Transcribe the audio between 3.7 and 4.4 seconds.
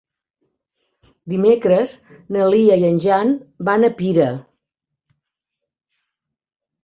a Pira.